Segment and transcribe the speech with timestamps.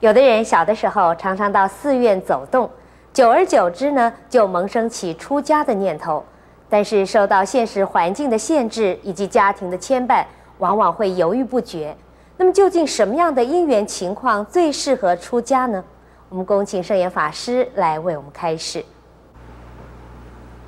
[0.00, 2.68] 有的人小的时候常常到寺院走动，
[3.12, 6.24] 久而久之呢，就萌生起出家的念头。
[6.70, 10.24] 但是受到现实环境的限制以及家庭的牵绊，
[10.58, 11.94] 往往会犹豫不决。
[12.38, 15.84] 那么究竟什么样的因缘情况最适合出家呢？
[16.30, 18.82] 我们恭请圣严法师来为我们开示。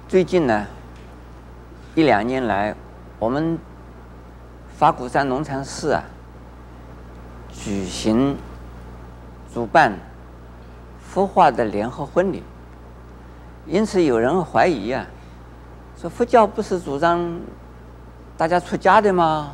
[0.08, 0.66] 最近呢，
[1.94, 2.74] 一两年来，
[3.18, 3.58] 我们
[4.76, 6.02] 法鼓山龙禅寺啊，
[7.50, 8.36] 举行
[9.52, 9.92] 主办
[11.12, 12.42] 孵化的联合婚礼，
[13.66, 15.06] 因此有人怀疑啊，
[15.96, 17.38] 说佛教不是主张
[18.36, 19.52] 大家出家的吗？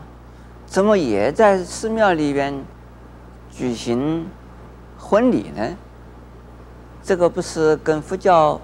[0.67, 2.55] 怎么也在寺庙里边
[3.51, 4.27] 举行
[4.99, 5.77] 婚礼呢？
[7.03, 8.61] 这个不是跟佛教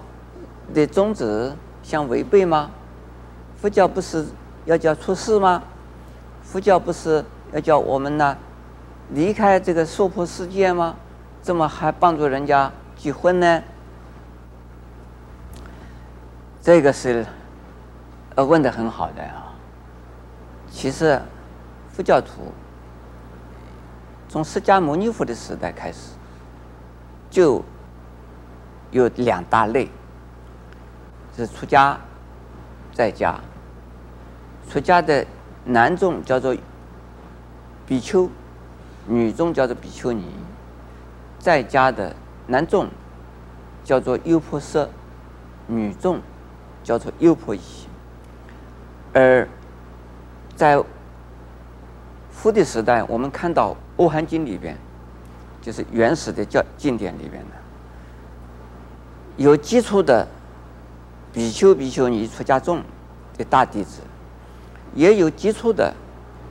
[0.73, 1.51] 的宗旨
[1.83, 2.71] 相违背吗？
[3.57, 4.25] 佛教不是
[4.63, 5.61] 要叫出世吗？
[6.43, 8.37] 佛教不是要叫我们呢
[9.09, 10.95] 离开这个娑婆世界吗？
[11.45, 13.61] 怎么还帮助人家结婚呢？
[16.59, 17.23] 这个是
[18.33, 19.53] 呃问的很好的啊。
[20.71, 21.21] 其实
[21.93, 22.51] 佛教徒
[24.27, 26.13] 从释迦牟尼佛的时代开始
[27.29, 27.63] 就。
[28.91, 29.89] 有两大类，
[31.35, 31.99] 是出家、
[32.93, 33.37] 在家。
[34.69, 35.25] 出家的
[35.65, 36.55] 男众叫做
[37.85, 38.29] 比丘，
[39.05, 40.23] 女众叫做比丘尼。
[41.45, 42.11] 在家的
[42.47, 42.87] 男众
[43.83, 44.89] 叫做优婆塞，
[45.67, 46.19] 女众
[46.83, 47.59] 叫做优婆夷。
[49.13, 49.47] 而
[50.55, 50.83] 在
[52.31, 54.75] 佛的时代，我们看到《阿含经》里边，
[55.61, 57.51] 就是原始的教经典里边的。
[59.37, 60.27] 有基础的
[61.31, 62.81] 比丘、比丘尼、出家众
[63.37, 64.01] 的大弟子，
[64.95, 65.93] 也有基础的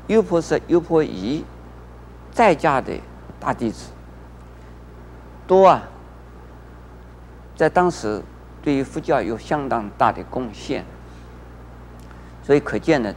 [0.07, 1.45] 优婆塞、优婆夷
[2.31, 2.93] 在家的
[3.41, 3.87] 大弟子，
[5.47, 5.83] 多啊，
[7.57, 8.23] 在当时
[8.63, 10.85] 对于佛教有相当大的贡献。
[12.43, 13.15] 所以可见呢，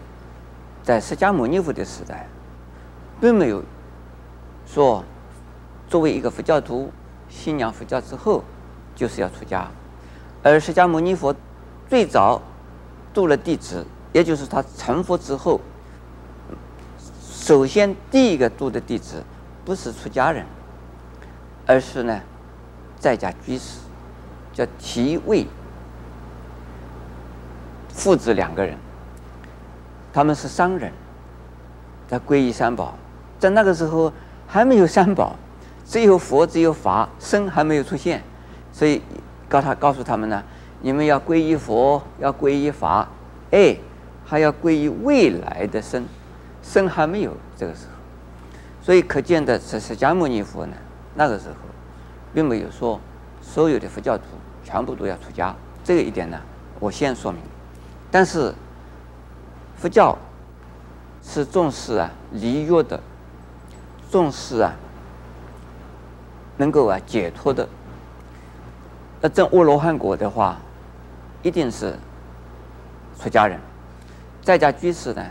[0.83, 2.27] 在释迦牟尼佛的时代，
[3.19, 3.63] 并没有
[4.65, 5.03] 说
[5.87, 6.91] 作为一个佛教徒
[7.29, 8.43] 信仰佛教之后。
[8.97, 9.69] 就是要出家，
[10.41, 11.35] 而释迦牟尼佛
[11.87, 12.41] 最早
[13.13, 15.61] 度了弟子，也就是他成佛之后，
[17.21, 19.23] 首先第一个度的弟子
[19.63, 20.43] 不是出家人，
[21.67, 22.19] 而是呢
[22.97, 23.77] 在家居士，
[24.53, 25.45] 叫提尉
[27.89, 28.75] 父子两个人，
[30.13, 30.91] 他们是商人，
[32.07, 32.95] 在皈依三宝，
[33.37, 34.11] 在那个时候
[34.47, 35.35] 还没有三宝，
[35.85, 38.23] 只有佛，只有法，僧还没有出现。
[38.71, 39.01] 所以，
[39.49, 40.43] 告他告诉他们呢，
[40.81, 43.07] 你们要皈依佛，要皈依法，
[43.51, 43.75] 哎，
[44.23, 46.05] 还要皈依未来的僧，
[46.61, 47.93] 僧还没有这个时候，
[48.81, 50.73] 所以可见的是释迦牟尼佛呢，
[51.19, 51.55] 那个时候，
[52.31, 53.01] 并没有说
[53.41, 54.23] 所有的佛教徒
[54.63, 56.39] 全部都要出家，这一点呢，
[56.79, 57.41] 我先说明。
[58.11, 58.53] 但是，
[59.75, 60.15] 佛教
[61.23, 62.99] 是重视啊离欲的，
[64.11, 64.71] 重视啊
[66.55, 67.67] 能够啊解脱的。
[69.19, 70.57] 那证阿罗汉果的话，
[71.41, 71.97] 一定是
[73.19, 73.59] 出家人，
[74.43, 75.25] 在家居士呢，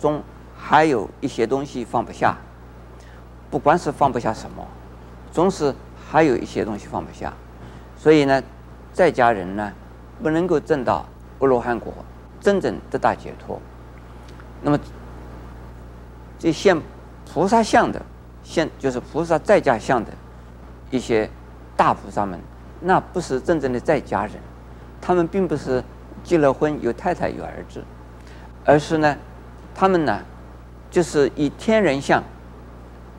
[0.00, 0.20] 中
[0.58, 2.36] 还有一些东西放不下。
[3.50, 4.66] 不管是放不下什么，
[5.32, 5.74] 总是
[6.10, 7.32] 还有一些东西放不下。
[7.96, 8.42] 所以呢，
[8.92, 9.72] 在家人呢，
[10.22, 11.04] 不能够证到
[11.40, 11.92] 阿罗汉果，
[12.40, 13.60] 真正得大解脱。
[14.62, 14.78] 那么，
[16.38, 16.80] 这现
[17.32, 18.00] 菩萨相的，
[18.42, 20.10] 现就是菩萨在家相的
[20.90, 21.28] 一些
[21.76, 22.38] 大菩萨们。
[22.80, 24.34] 那不是真正的在家人，
[25.00, 25.82] 他们并不是
[26.22, 27.82] 结了婚有太太有儿子，
[28.64, 29.16] 而是呢，
[29.74, 30.20] 他们呢，
[30.88, 32.22] 就是以天人相，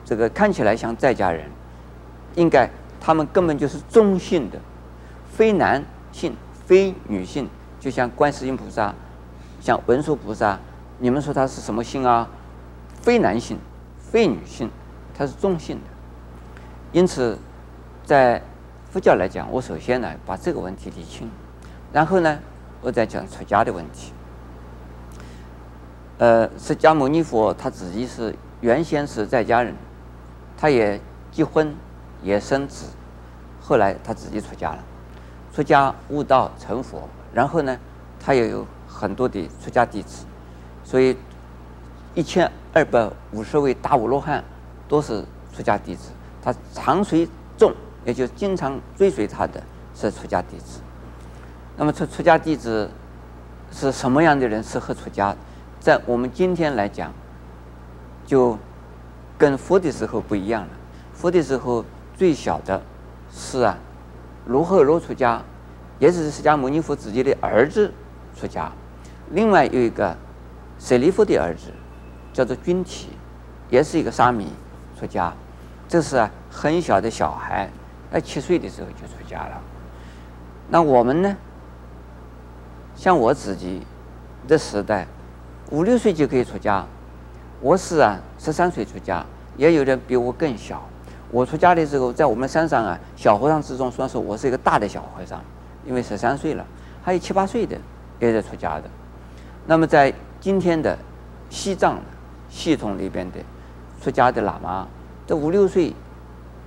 [0.02, 1.44] 这个看起来像在家人，
[2.34, 2.68] 应该
[3.00, 4.58] 他们根本就是中性的，
[5.32, 6.36] 非男性
[6.66, 7.48] 非女性，
[7.78, 8.94] 就像观世音菩萨，
[9.60, 10.58] 像文殊菩萨，
[10.98, 12.28] 你们说他是什么性啊？
[13.00, 13.58] 非男性
[13.98, 14.70] 非女性，
[15.16, 15.82] 他是中性的，
[16.92, 17.38] 因此
[18.04, 18.42] 在。
[18.92, 21.30] 佛教来讲，我首先呢把这个问题理清，
[21.92, 22.40] 然后呢
[22.82, 24.12] 我再讲出家的问题。
[26.18, 29.76] 呃，释迦牟尼佛他自己是原先是在家人，
[30.56, 31.00] 他也
[31.30, 31.72] 结婚
[32.22, 32.86] 也生子，
[33.60, 34.78] 后来他自己出家了，
[35.54, 37.78] 出家悟道成佛，然后呢
[38.18, 40.24] 他也有很多的出家弟子，
[40.84, 41.16] 所以
[42.14, 44.44] 一千二百五十位大阿罗汉
[44.88, 45.24] 都是
[45.54, 46.10] 出家弟子，
[46.42, 47.74] 他常随众。
[48.02, 49.62] 也就经常追随他的
[49.94, 50.80] 是出家弟子。
[51.76, 52.90] 那么出出家弟子
[53.70, 55.36] 是什么样的人适合出家？
[55.78, 57.12] 在我们今天来讲，
[58.24, 58.58] 就
[59.36, 60.68] 跟佛的时候不一样了。
[61.12, 61.84] 佛的时候
[62.20, 62.82] 最小的
[63.32, 63.78] 是啊，
[64.44, 65.40] 卢赫罗出家，
[65.98, 67.90] 也是释迦牟尼佛自己的儿子
[68.36, 68.70] 出家。
[69.30, 70.14] 另外有一个
[70.78, 71.72] 舍利弗的儿子，
[72.30, 73.08] 叫做君提，
[73.70, 74.48] 也是一个沙弥
[74.98, 75.32] 出家。
[75.88, 77.70] 这是啊很小的小孩，
[78.12, 79.58] 在七岁的时候就出家了。
[80.68, 81.34] 那我们呢？
[82.94, 83.80] 像我自己
[84.46, 85.06] 的时代，
[85.70, 86.84] 五六岁就可以出家。
[87.62, 89.24] 我是啊十三岁出家，
[89.56, 90.86] 也有人比我更小。
[91.30, 95.40] 我出家的时候，在我们山上啊，小和尚之中算是我是一个大的小和尚，
[95.86, 96.64] 因为十三岁了。
[97.02, 97.76] 还有七八岁的
[98.18, 98.84] 也在出家的。
[99.66, 100.98] 那么在今天的
[101.48, 101.98] 西藏
[102.48, 103.38] 系统里边的
[104.02, 104.86] 出家的喇嘛，
[105.26, 105.94] 这五六岁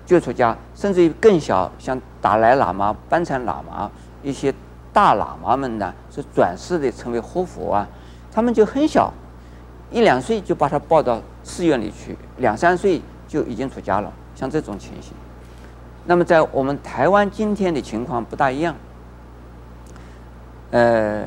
[0.05, 3.89] 就出家，甚至于更小，像达赖喇嘛、班禅喇嘛
[4.21, 4.53] 一些。
[4.93, 7.87] 大喇嘛们呢是转世的，成为活佛啊，
[8.31, 9.11] 他们就很小，
[9.89, 15.13] 一两岁就把他抱到寺院里去，两三岁就已经出家了，像这种情形。
[16.05, 18.75] 那么在我们台湾今天的情况不大一样，
[20.71, 21.25] 呃，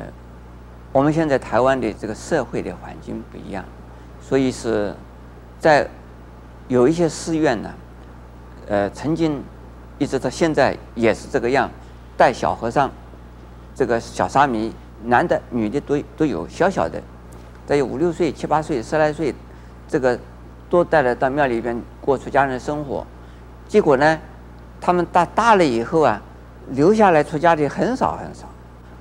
[0.93, 3.65] 我们现在台湾的这个社会的环境不一样，
[4.21, 4.95] 所以是
[5.59, 5.89] 在
[6.69, 7.75] 有一些寺院呢，
[8.69, 9.43] 呃，曾经
[9.99, 11.71] 一直到现在也是这个样，
[12.17, 12.91] 带小和尚。
[13.75, 14.73] 这个小沙弥，
[15.05, 16.99] 男的、女的都都有，小小的，
[17.67, 19.35] 再有五六岁、七八岁、十来岁，
[19.87, 20.19] 这个
[20.69, 23.07] 都带来到庙里边过出家人的生活。
[23.69, 24.19] 结果呢，
[24.81, 26.21] 他们大大了以后啊，
[26.71, 28.47] 留下来出家的很少很少。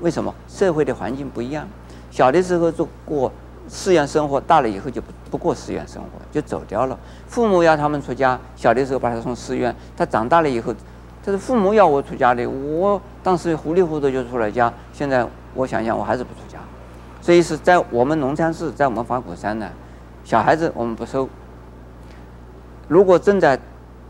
[0.01, 0.33] 为什么？
[0.47, 1.67] 社会的环境不一样。
[2.11, 3.31] 小的时候就过
[3.67, 6.97] 寺院生活，大了以后就不不过寺院生活，就走掉了。
[7.27, 10.73] 父母要他们出家，小的时候把他送寺院，他长大了以后。
[11.23, 14.71] 这是父母要我出家的，我当时糊里糊涂就出了家。
[14.93, 16.59] 现在我想想，我还是不出家。
[17.19, 19.67] 所以是在我们龙山寺，在我们法鼓山呢，
[20.23, 21.27] 小孩子我们不收。
[22.87, 23.59] 如果正在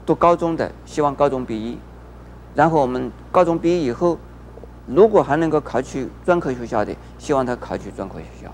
[0.06, 1.78] 读高中的，希望高中毕业，
[2.54, 4.18] 然后我们高中毕业以后，
[4.88, 8.52] 如果还能够考取专科学校的，希望他考取专科学校。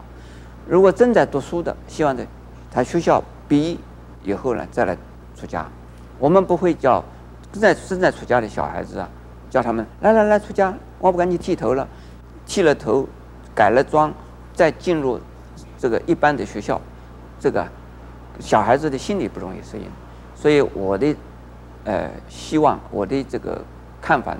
[0.67, 2.23] 如果正在读书的，希望他
[2.71, 3.77] 他学校毕业
[4.23, 4.97] 以后呢，再来
[5.35, 5.65] 出家。
[6.19, 7.03] 我们不会叫。
[7.51, 9.09] 正在正在出家的小孩子啊，
[9.49, 11.85] 叫他们来来来出家，我不赶紧剃头了，
[12.45, 13.05] 剃了头，
[13.53, 14.13] 改了妆，
[14.53, 15.19] 再进入
[15.77, 16.79] 这个一般的学校，
[17.41, 17.67] 这个
[18.39, 19.83] 小孩子的心理不容易适应，
[20.41, 21.15] 所以我的
[21.83, 23.61] 呃希望，我的这个
[24.01, 24.39] 看法呢，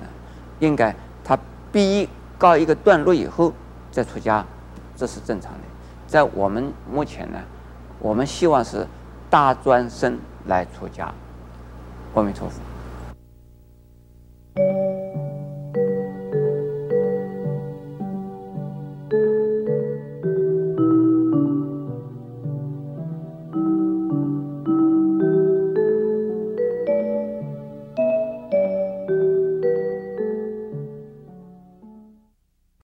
[0.58, 1.38] 应该他
[1.70, 3.52] 毕业告一个段落以后
[3.92, 4.44] 再出家，
[4.96, 5.58] 这是正常的。
[6.08, 7.38] 在我们目前呢，
[8.00, 8.84] 我们希望是
[9.30, 11.14] 大专生来出家，
[12.14, 12.71] 阿弥陀佛。